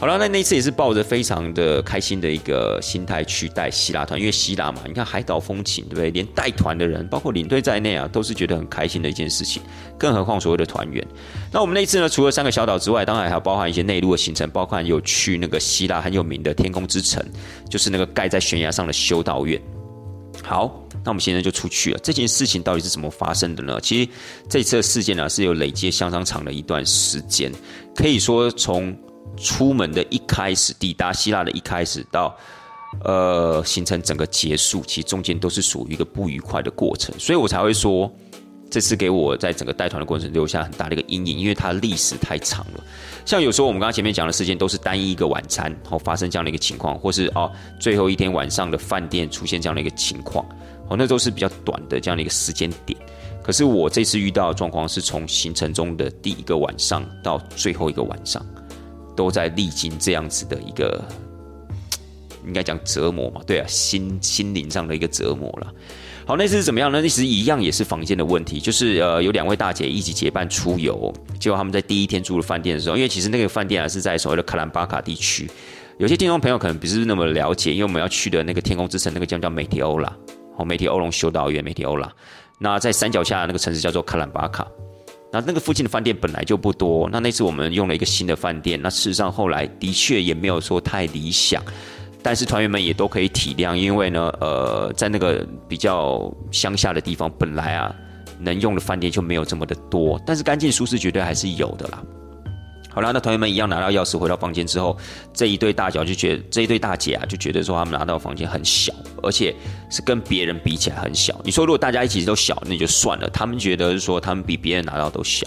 [0.00, 6.10] 好了，那那次也是抱着非常的开心的一个心态去带希腊团，因为希腊嘛，你看海岛风情，对不对？
[6.10, 9.60] 连带团的人，包括领队在内啊，都是觉得很开心的一件事情。
[9.98, 11.06] 更何况所谓的团员。
[11.52, 17.22] 那我们那次呢，除了三个小岛之外，当然还有包含一些内陆的行程，包括有去那个希腊很有名的天空之城，
[17.68, 19.60] 就是那个盖在悬崖上的修道院。
[20.42, 21.98] 好，那我们现在就出去了。
[22.02, 23.78] 这件事情到底是怎么发生的呢？
[23.82, 24.08] 其实
[24.48, 27.52] 这次的事件呢，是有累积相当长的一段时间，
[27.94, 28.96] 可以说从。
[29.42, 32.36] 出门的一开始，抵达希腊的一开始到，
[33.04, 38.12] 呃，行程整个结束，其实中间都是属于一个不愉快的过程，所以我才会说，
[38.70, 42.84] 这次给我在整个带团的过程留下很大的一个阴影，因为它历史太长了。
[43.24, 47.50] 像有时候我们刚刚前面讲的事件，都是单一一个晚餐，然后发生这样的一个情况，或是哦，
[47.80, 50.44] 最后一天晚上的饭店出现这样的一个情况，
[50.88, 52.98] 哦，那都是比较短的这样的一个时间点。
[53.42, 58.44] 可是我这次遇到的状况，是从行程中的第一个晚上到最后一个晚上。
[59.20, 60.98] 都在历经这样子的一个，
[62.46, 65.70] 应该讲折磨嘛，对啊，心心灵上的一个折磨了。
[66.24, 67.02] 好，那次是怎么样呢？
[67.02, 75.50] 那次一样也是房间的问题，就是呃，有两位大姐一起结伴出游，结果他们在第一天住了饭店的时候，因为其实那个饭店啊是在所谓的卡兰巴卡地区，
[75.98, 80.10] 有些听众朋友可能不是那么了解，因为我们要去的那个天空之城，那个叫叫美提欧拉，
[80.56, 82.10] 哦，美提欧龙修道院，美提欧拉，
[82.58, 84.66] 那在山脚下那个城市叫做卡兰巴卡。
[85.32, 91.62] 那那个附近的饭店本来就不多，那那次我们用了一个新的饭店，那事实上后来的确也没有说太理想，
[92.22, 97.94] 但是团员们也都可以体谅，因为呢，呃，在那个比较乡下的地方，本来啊
[98.40, 102.02] 能用的饭店就没有这么的多，但是干净舒适绝对还是有的啦。
[102.92, 104.96] 好了，那同学们一样拿到钥匙回到房间之后，
[105.32, 109.54] 这一对大脚就觉得这一对大姐啊就觉得说他们拿到房间很小，而且
[109.90, 111.40] 是跟别人比起来很小。
[111.44, 113.28] 你说如果大家一起都小，那就算了。
[113.30, 115.46] 他们觉得是说他们比别人拿到都小。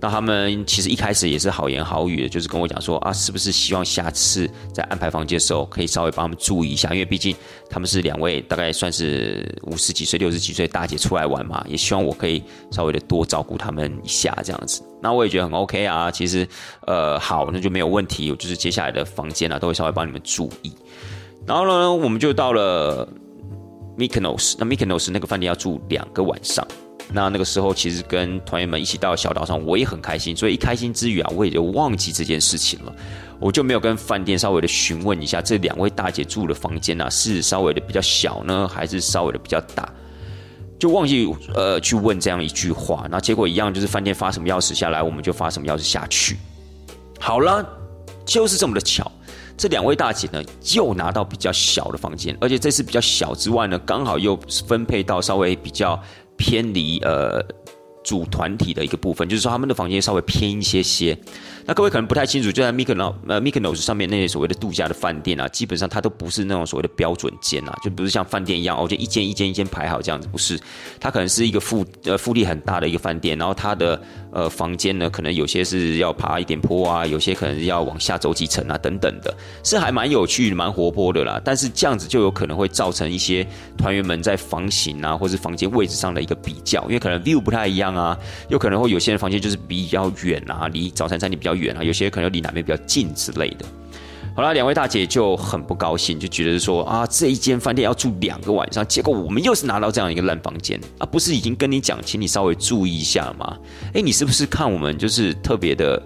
[0.00, 7.34] 那他们其实一开始也是好言好语的，就是跟我讲说啊，是不是希望下次在安排房间的时候，可以稍微帮他们注意一下，因为毕竟
[7.68, 14.82] 他们是两位大概算是五十几岁、六十几岁大姐出来玩嘛，也希望我可以稍微的多照顾他们一下这样子。
[15.02, 16.46] 那我也觉得很 OK 啊，其实
[16.86, 18.30] 呃好，那就没有问题。
[18.30, 20.72] 我就是接下来的房间啊，都会稍微帮你们注意。
[21.44, 23.08] 然后呢，我们就到了
[23.96, 26.64] Mykonos，那 Mykonos 那个饭店要住两个晚上。
[27.12, 32.92] 那那个时候其实跟团员们一起到小岛上，我也很开心，所以一开心之余啊，我也就忘记这件事情了，
[33.38, 39.88] 我就没有跟饭店稍微的询问一下这两位大姐住的房间啊，是稍微的比较小呢，还是稍微的比较大？
[40.78, 46.36] 就忘记呃去问这样一句话，那结果一样就是饭店发什么钥匙下来，我们就发什么钥匙下去。
[47.18, 47.66] 好了，
[48.24, 49.10] 就是这么的巧。
[49.56, 50.40] 这两位大姐呢，
[50.76, 56.00] 又拿到比较小的房间，而且这次比较小之外呢，刚好又分配到稍微比较
[56.38, 57.44] 偏离呃。
[58.04, 61.18] 主团体的一个部分，就是说他们的房间稍微偏一些些。
[61.68, 70.58] 那各位可能不太清楚，就在 m i k n o 呃 Mykonos 上面那些所谓的度假的饭店啊，基本上它都不是那种所谓的标准间啊，就不是像饭店一样哦，就一间一间一间排好这样子，不是。
[70.98, 74.00] 它可能是一个腹呃腹地很大的一个饭店，然后它的
[74.32, 81.38] 呃房间呢，可能有些是要爬一点坡啊，有些可能要往下走几层啊，等等的，是还蛮有趣、蛮活泼的啦。
[81.44, 87.94] 但是这样子就有可能会造成一些团员们在房型啊，或是房间位置上的一个比较，因为可能 view 不太一样。
[87.94, 93.66] 啊，有可能会有些人房间就是比较远啊，离早餐餐厅比较远啊，有些可能离哪边比较近之类的。
[94.34, 103.58] 好了，两位大姐就很不高兴，就觉得说啊，这一间饭店要住两个晚上，结果我们又是拿到这样一个烂房间啊，不是已经跟你讲，请你稍微注意一下吗？
[103.92, 106.00] 哎，你是不是看我们就是特别的？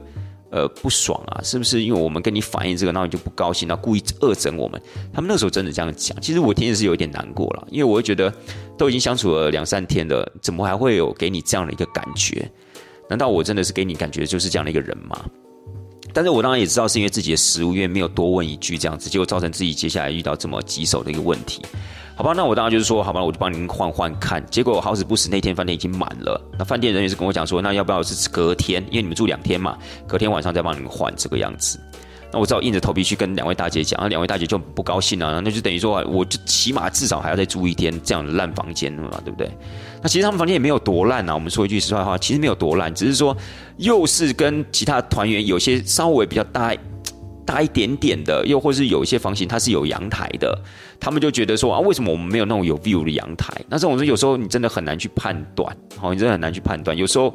[0.55, 1.83] 呃，不爽啊，是不是？
[1.83, 4.79] 因为我们跟你反映这个，然后你就不高兴，然后故意恶整我们。
[5.11, 8.31] 他们那时候真的这样讲，其实我听的是有点难过了，因为我会觉得
[8.77, 12.47] 都已经相处了两三天了，怎么还会有给你这样的一个感觉？
[13.09, 15.25] 难道我真的是给你感觉就是这样的一个人吗？
[16.13, 21.63] 但是我当然也知道是因为自己的食物，因为没有多问一句这样子，结果造成自己接下来遇到这么棘手的一个问题。
[22.15, 24.45] 好吧，那我当然就是说，好吧，我就帮您换换看。
[24.51, 26.41] 结果好死不死，那天饭店已经满了。
[26.59, 28.85] 那饭店人员是跟我讲说，那要不要是隔天？
[28.91, 31.81] 因为你们住两天嘛，隔天晚上再帮你们换这个样子。
[32.33, 35.41] 那我只好硬着头皮去跟两位大姐讲，那两位大姐就不高兴了。
[35.41, 39.51] 那就等于说，我就起码至少还要再住一天这样的烂房间嘛，对不对？
[40.03, 41.35] 那其实他们房间也没有多烂啊。
[41.35, 43.37] 我们说一句实话话，其实没有多烂，只是说
[43.77, 46.75] 又是跟其他团员有些稍微比较大。
[47.45, 50.57] 大一点点的，又或是有一些房型它是有阳台的，
[51.01, 53.53] 他们就觉得说啊，为什么我们没有那种有 view 的阳台？
[53.69, 56.97] 那这种有时候你真的很难去判断，好，你真的很难去判断。
[56.97, 57.35] 有时候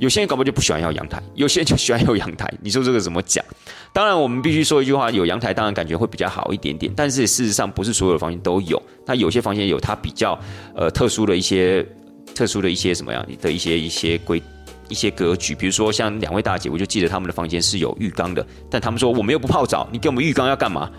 [0.00, 2.52] 有些人搞不好就不喜欢要阳台，有些人就喜欢有阳台。
[2.62, 3.44] 你说这个怎么讲？
[3.92, 8.82] 当然，我们必须说一句话，有阳台当然感觉会比较好一点点，但是事实上不是所有的房间都有。
[9.06, 10.36] 那有些房间有它比较
[10.74, 11.86] 呃特殊的一些
[12.34, 14.42] 特殊的一些什么样的一些一些规。
[14.88, 20.90] 一些格局，比如说像两位大姐，我就记得他们的房间是有浴缸的，但他们说我们又不泡澡， 你给我们浴缸要干嘛？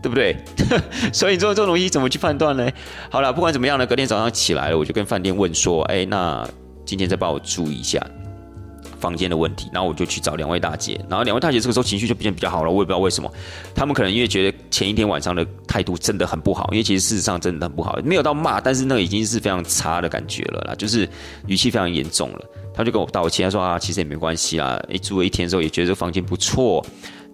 [0.00, 0.36] 对不对？
[1.12, 2.70] 所以这种这种东西怎么去判断呢？
[3.10, 6.48] 好了，不管怎么样呢，隔天早上起来了，我就跟饭店问说，哎，那
[6.86, 7.98] 今天再帮我注意一下
[9.00, 9.68] 房间的问题。
[9.72, 13.32] 然后我就去找两位大姐，然后两位大姐这个时候情绪就变比较好了，我也不知道为什么，
[13.74, 21.08] 他们可能因为觉得前一天晚上的态度真的很不好，因为其实事实上真的很不好，没有到骂，但是那个已经是非常差的感觉了啦，就是
[21.46, 22.44] 语气非常严重了。
[22.72, 26.84] 他就跟我道歉，他说啊，其实也没关系啦，诶，住了一天之后也觉得这个房间不错，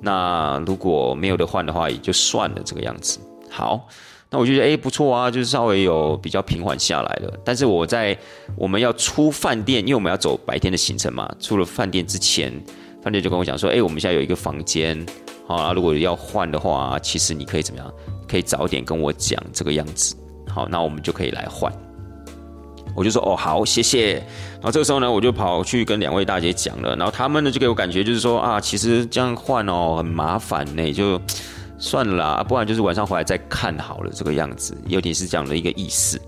[0.00, 3.18] 那如果没有的换的话，也就算了这个样子。
[3.50, 3.86] 好，
[4.28, 7.32] 那我就觉得诶不错啊，就是稍微有比较平缓下来了。
[7.44, 8.16] 但是我在
[8.56, 12.52] 我们要出饭店，因为我们要走白天的行程嘛，出了饭店之前，
[13.02, 15.06] 饭店就跟我讲说，诶，我们现在有一个房间，
[15.46, 17.92] 好，如果要换的话，其实你可以怎么样？
[18.28, 20.16] 可以早点跟我讲这个样子，
[20.48, 21.72] 好，那我们就可以来换。
[22.96, 24.14] 我就说哦好，谢谢。
[24.54, 26.96] 然后这个时候呢，我就跑去跟两位大姐讲了。
[26.96, 31.20] 然后他们呢就给我感觉就是说啊，其实这样换哦很麻烦呢，就
[31.78, 36.20] 算了啦，不然就是晚上回来再看好了这个样子，有点是这样的一个意思。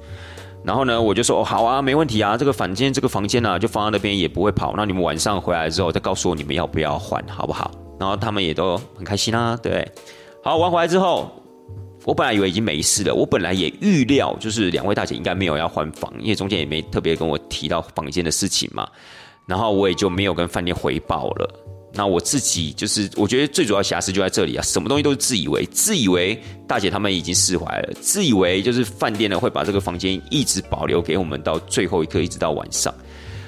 [0.65, 4.75] 然后呢，我就说哦好啊，没问题啊，这个房间这个房间呢就放在那边也不会跑。
[4.77, 7.71] 那你们晚上回来之后再告诉我你们要不要换，好不好？
[7.99, 9.87] 然后他们也都很开心啊，对。
[10.43, 11.31] 好，玩回来之后。
[12.05, 18.89] 我本来以为已经没事了，我本来也预料就是两位大姐应该没有要换房，因为中间也没特别跟我提到房间的事情嘛，
[19.45, 21.51] 然后我也就没有跟饭店回报了。
[21.93, 32.95] 那我自己就是我觉得最主要瑕疵就在这里啊，什么东西都是自以为，自以为大姐他们已经释怀了，自以为就是饭店呢会把这个房间一直保留给我们到最后一刻，一直到晚上。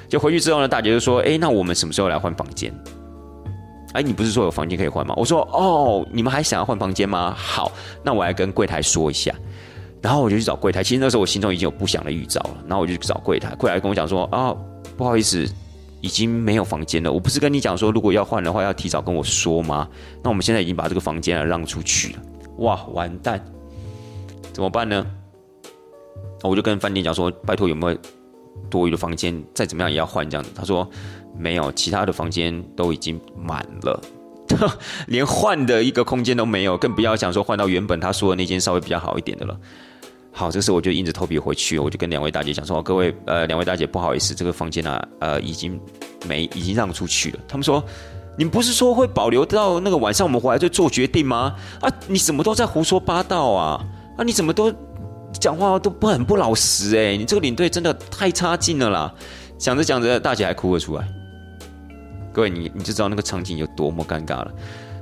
[0.09, 2.75] 就回去之后呢，大姐就说：“哎，那我们什么时候来换房间？”
[3.93, 5.15] 哎，你不是说有房间可以换吗？
[5.17, 7.35] 我说哦，你们还想要换房间吗？
[7.37, 7.71] 好，
[8.03, 9.35] 那我来跟柜台说一下。
[10.03, 10.83] 然后我就去找柜台。
[10.83, 12.57] 其实那时候我心中已经有不祥的预兆了。
[12.67, 14.57] 然后我就去找柜台，柜台跟我讲说啊，
[14.97, 15.47] 不好意思，
[16.01, 17.13] 已经没有房间了。
[17.13, 19.89] 我不是跟你讲说，如果要换的话，要提早跟我说吗？
[20.23, 22.19] 那我们现在已经把这个房间啊让出去了。
[22.59, 23.45] 哇，完蛋，
[24.53, 25.07] 怎么办呢？
[26.43, 27.99] 我就跟饭店讲说，拜托有没有
[28.69, 29.43] 多余的房间？
[29.55, 30.51] 再怎么样也要换这样子。
[30.55, 30.89] 他说。
[31.39, 33.99] 没有，其他的房间都已经满了，
[35.07, 39.59] 连换的一个空间都没有，更不要讲说换到原本他说的那间稍微比较好一点的了。
[40.33, 45.79] 好，这时候我就硬着头皮回去，我就跟两位大姐讲说：“各位，呃，两位大姐，不好意思，这个房间呢，呃，已经
[46.27, 47.85] 没，已经让出去了。”他们说
[48.39, 51.55] ：“你们不是说会保留到那个晚上我们回来再做决定吗？
[51.81, 53.85] 啊，你怎么都在胡说八道啊？
[54.17, 54.73] 啊，你怎么都
[55.33, 56.97] 讲话都不很不老实？
[56.97, 59.13] 哎，你这个领队真的太差劲了啦！”
[59.59, 61.07] 讲着讲着，大姐还哭了出来。
[62.33, 64.51] 各位，你你就知道那个场景有多么尴尬了。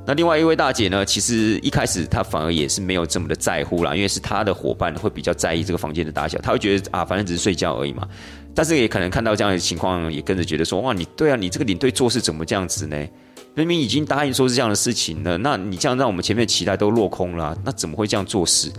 [0.09, 1.05] 那另外一位大姐呢？
[1.05, 8.09] 其实一开始她反而也是没有这么的在乎啦，因为是她的伙伴会比较在意这个房间的大小，她会觉得啊，反正只是睡觉而已嘛。
[8.55, 12.97] 但是也可能看到这样的情况，也跟着觉得说，哇，你对啊，你这个领队做事怎么这样子呢？
[13.53, 18.73] 明明已经答应说是这样的事情了，那你这样让我们前面期待都落空了，那怎么会这样做事？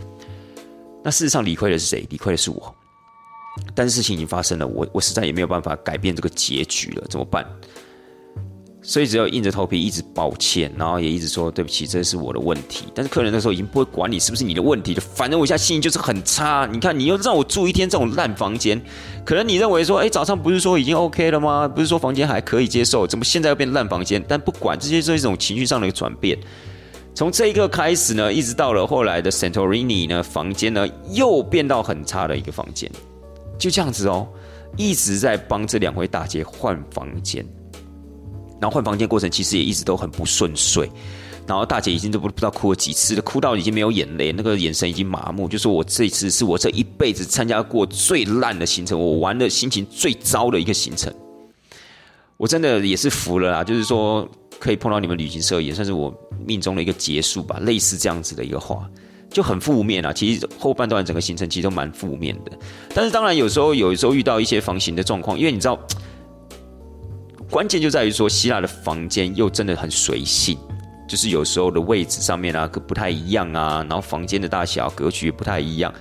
[1.04, 2.08] 那事实上理亏的是谁？
[2.10, 2.76] 理亏的是我。
[3.76, 7.46] 但是事情已经发生了，我我实在也没有办法改变这个结局了，怎么办？
[8.89, 12.86] 所以只要硬着头皮一直抱歉，然后也一直说对不起，这是我的问题。
[12.95, 16.67] 但是客人那时候已经不会管你是不是你的问题了，反正我现在心情就是很差。
[16.71, 18.82] 你看，你又让我住一天这种烂房间，
[19.23, 21.67] 可能你认为说，哎，早上不是说已经 OK 了吗？
[21.67, 24.25] 不是说房间还可以接受，怎么现在又变烂房间？
[24.28, 26.36] 但不管这些是一种情绪上的一个转变。
[27.13, 32.89] 从这一个开始呢，一直到了后来的 Santorini 呢，房间呢又变到很差的一个房间，
[33.60, 34.28] 就这样子哦，
[34.75, 37.45] 一直在帮这两位大姐换房间。
[38.60, 40.89] 然后换房间过程其实也一直都很不顺遂，
[41.48, 51.13] 然后大姐已经都不不知道哭了几次了，哭到已经没有眼泪，那个眼神已经麻木，就说我这一次是我这一辈子参加过最烂的行程，我玩的心情最糟的一个行程，
[52.38, 54.28] 我真的也是服了啦，就是说
[54.60, 56.13] 可以碰到你们旅行社也算是我
[56.45, 58.86] 命中的一个结束吧，类似这样子的一个话，
[59.32, 60.12] 就很负面啊。
[60.12, 62.52] 其实后半段整个行程其实都蛮负面的，
[62.93, 65.80] 但是当然有时候有时候遇到一些房型的状况，因为你知道。
[67.50, 70.56] 关键就在于说，希腊的房间又真的很随性，
[71.08, 75.92] 就是有时候的位置上面啊，不太一样啊，然后房间的大小格局不太一样。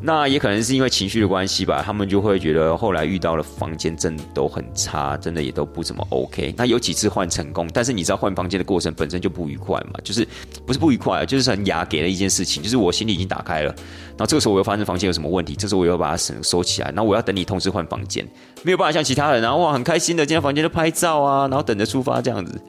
[0.00, 6.54] 那也可能是因为情绪的关系吧，他们就会觉得后来遇到了房间真的都很差，真的也都不怎么 OK。
[6.56, 10.26] 那有几次换成功，但是你知道换房间的过程本身就不愉快嘛，就是
[10.64, 13.74] 不是不愉快，就是很雅给了一件事情，就是我心里已经打开了，
[14.10, 18.24] 然后这个时候我又发现房间有什么问题，这时候我又把它收收起来，那我要等你通知换房间，
[18.62, 22.62] 没有办法像其他人，然后哇很开心的进到房间就拍照啊，然后等着出发这样子，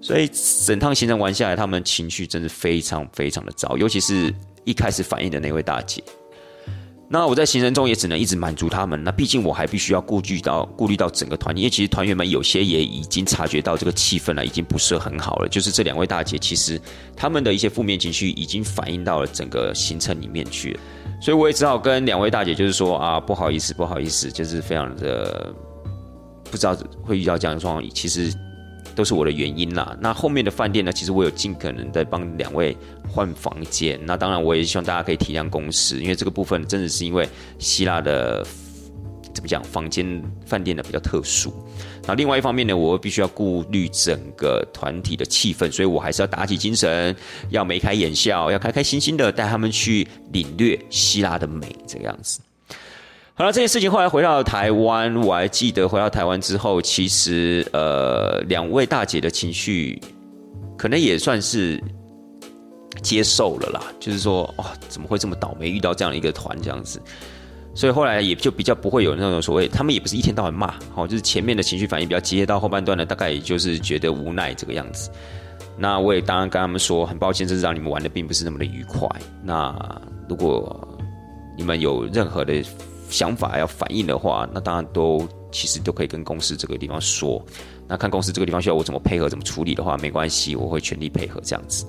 [0.00, 0.30] 所以
[0.64, 6.00] 整趟行程玩下来，他们情绪真的非常非常的糟，尤其是一开始反应的那位大姐。
[7.12, 9.02] 那我在行程中也只能一直满足他们。
[9.02, 15.48] 那毕竟我还必须要顾虑到顾虑到整个团，因为其实团员们有些也已经察觉到这个气氛了，已经不是很好了。
[15.48, 16.80] 就是这两位大姐，其实
[17.16, 20.80] 他们的一些负面情绪已经反映到了整个行程里面去了。
[21.20, 25.52] 所以我也只好跟两位大姐就是说啊，不好意思，不好意思，就是非常的
[26.48, 27.90] 不知道会遇到这样的状况。
[27.92, 28.32] 其实。
[29.00, 29.96] 都是我的原因啦。
[29.98, 30.92] 那后面的饭店呢？
[30.92, 32.76] 其实我有尽可能在帮两位
[33.08, 33.98] 换房间。
[34.04, 37.26] 那当然，我也希望大家可以体谅公司，因为这个部分真的是因为
[37.58, 38.44] 希腊的
[39.32, 41.50] 怎么讲，房间饭店呢比较特殊。
[42.06, 47.16] 那另外一方面呢，我必须要顾虑整个团体的气氛，所以我还是要打起精神，
[47.48, 52.38] 要眉开眼笑，要开开心心的带他们去领略希腊的美，这个样子。
[53.40, 59.98] 好了，这件事情后来回到台湾，我还记得回到台湾之后，其实呃，两位大姐的情绪
[60.76, 61.82] 可能也算是
[63.00, 63.80] 接受了啦。
[63.98, 67.00] 就是说，哇，怎么会这么倒霉，遇到这样一个团这样子？
[67.74, 75.10] 所以后来也就比较不会有那种所谓，他们也不是一天到晚骂，好，就是前面的情绪反应比较激烈，到后半段呢，大概也就是觉得无奈这个样子。
[75.78, 79.08] 那我也当然跟他们说，很抱歉，这是让你们玩的并不是那么的愉快。
[79.42, 79.74] 那
[80.28, 80.86] 如果
[81.56, 82.62] 你们有任何的，
[83.10, 87.44] 想法要反映的话，那当然都其实都可以跟公司这个地方说。
[87.86, 91.84] 那看公司这个地方需要我怎么配合、怎么处理的话，没关系，我会全力配合这样子。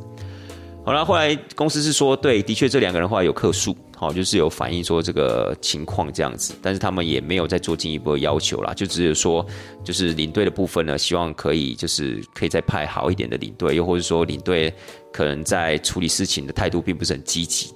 [0.83, 9.45] 好了，后来公司是说，对，的确这两个人话有客诉，好，就是有反映说这个情况这样子，但是他们也没有再做进一步的要求啦，就只是说，
[9.83, 14.73] 就是领队的部分呢，希望可以就是可以再派好一点的领队，又或者说领队
[15.13, 17.71] 可能在处理事情的态度并不是很积极。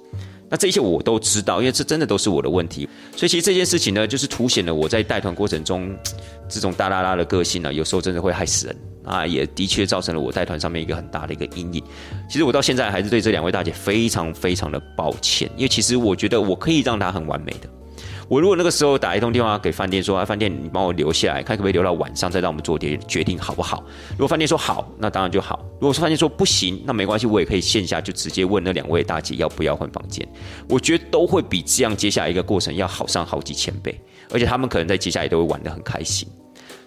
[0.48, 5.96] 那这些我都知道，因为这真的都是我的问题，所以其实这件事情呢，就是凸显了我在带团过程中
[6.48, 11.82] 这种大拉拉的个性呢，有时候真的会害死人啊，也的确造成了我带团上面一个很大的一个阴影。
[12.28, 17.68] 其实我到现在还是对这两位大姐非常非常的抱歉，因为其实我觉得我可以让她很完美的。
[18.28, 23.84] 我如果那个时候打一通电话给饭店说啊，饭店你帮我留下来，看可不可以留到晚上再让我们做决决定好不好？
[24.12, 30.26] 如果饭店说好，那当然就好；如果说饭店说不行，那没关系，我也可以线下就直接问那两位大姐要不要换房间。
[30.68, 33.98] 我觉得都会比这样接下来一个过程要好上好几千倍，
[34.32, 36.28] 而且他们可能在接下来都会玩得很开心。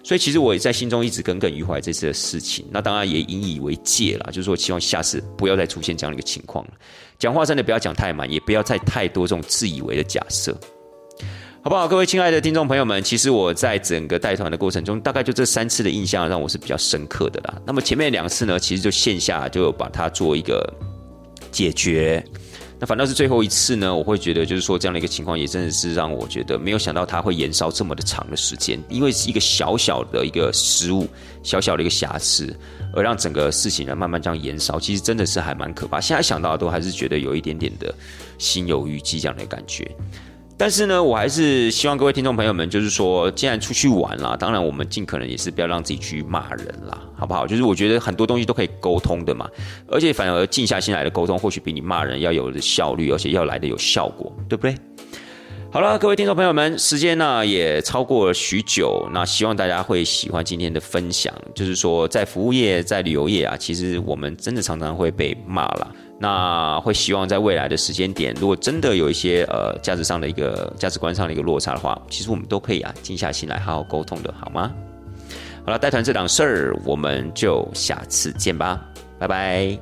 [0.02, 6.70] 所以其实我也在心中一直耿耿于怀这次的事情，那当然也引以为戒了，就是说希望下次不要再出现这样的一个情况了。
[7.18, 10.58] 讲话真的不要讲太满，也不要再太多这种自以为的假设，
[11.62, 11.86] 好不好？
[11.86, 17.60] 各位亲爱的听众朋友们，其实我在整个带团的过程中，大概就这三次的印象让我是比较深刻的啦。
[17.66, 20.66] 那么前面两次呢，其实就线下就把它做一个
[21.52, 22.24] 解决。
[22.78, 31.06] 那反倒是最后一次呢，我会觉得就是说这样的一个情况，也真的是让我觉得没有想到它会延烧这么的长的时间，因为是一个小小的一个失误，
[31.42, 32.56] 小小的一个瑕疵，
[32.94, 36.00] 而让整个事情呢慢慢这样延烧，其实真的是还蛮可怕。
[36.00, 37.94] 现在想到都还是觉得有一点点的
[38.38, 39.86] 心有余悸这样的感觉。
[40.60, 47.46] 但是呢，我还是希望各位听众朋友们，就是说，既然出去玩了，当然我们尽可能也是不要让自己去骂人啦，好不好？
[47.46, 49.48] 就是我觉得很多东西都可以沟通的嘛，
[49.88, 54.74] 而且反而静下心来的沟通，或许比你骂人要有的效率，而且要来的有效果，对不对？
[55.72, 61.32] 好了，各位听众朋友们，时间呢也超过了许久，那希望大家会喜欢今天的分享。
[61.54, 65.94] 就是说，在服务业、在旅游业啊，其实我们真的常常会被骂了。
[66.22, 74.70] 那会希望在未来的时间点如果真的有一些呃价值上的一个价值观上的一个落差的话其实我们都可以啊静下心来好好沟通的好吗？
[75.64, 78.80] 好了带团这档事儿我们就下次见吧
[79.18, 79.78] 拜拜。